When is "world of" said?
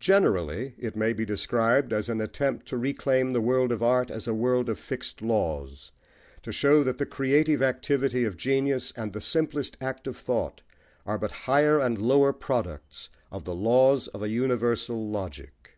3.42-3.82, 4.32-4.78